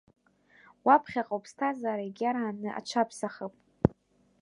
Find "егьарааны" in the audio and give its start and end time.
2.07-2.69